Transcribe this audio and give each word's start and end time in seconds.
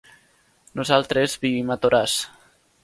Nosaltres 0.79 1.37
vivim 1.45 1.71
a 1.77 1.81
Toràs. 1.85 2.19